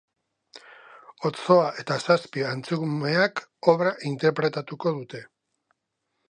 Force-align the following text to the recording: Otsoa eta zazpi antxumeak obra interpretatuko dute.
Otsoa 1.29 1.67
eta 1.83 1.97
zazpi 2.05 2.45
antxumeak 2.53 3.43
obra 3.75 3.93
interpretatuko 4.15 4.95
dute. 4.99 5.23